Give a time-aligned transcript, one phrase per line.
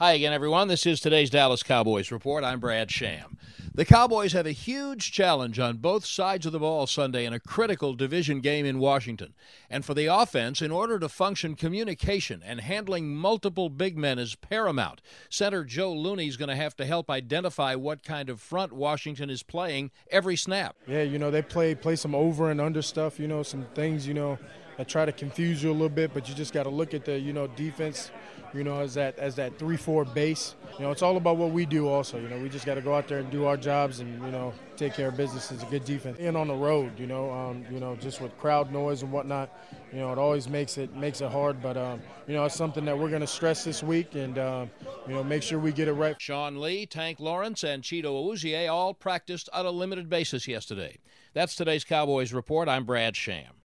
[0.00, 0.68] Hi again, everyone.
[0.68, 2.44] This is today's Dallas Cowboys Report.
[2.44, 3.36] I'm Brad Sham.
[3.74, 7.40] The Cowboys have a huge challenge on both sides of the ball Sunday in a
[7.40, 9.34] critical division game in Washington.
[9.70, 14.34] And for the offense, in order to function, communication and handling multiple big men is
[14.34, 15.00] paramount.
[15.30, 19.30] Center Joe Looney is going to have to help identify what kind of front Washington
[19.30, 20.76] is playing every snap.
[20.86, 24.06] Yeah, you know, they play play some over and under stuff, you know, some things,
[24.06, 24.38] you know,
[24.76, 27.04] that try to confuse you a little bit, but you just got to look at
[27.04, 28.10] the, you know, defense
[28.54, 30.54] you know, as that as that three four base.
[30.78, 31.88] You know, it's all about what we do.
[31.88, 34.22] Also, you know, we just got to go out there and do our jobs and
[34.24, 36.18] you know take care of business as a good defense.
[36.20, 39.50] And on the road, you know, um, you know, just with crowd noise and whatnot,
[39.92, 41.60] you know, it always makes it makes it hard.
[41.60, 44.70] But um, you know, it's something that we're going to stress this week and um,
[45.06, 46.20] you know make sure we get it right.
[46.20, 50.96] Sean Lee, Tank Lawrence, and Chido Awuzie all practiced on a limited basis yesterday.
[51.34, 52.68] That's today's Cowboys report.
[52.68, 53.57] I'm Brad Sham.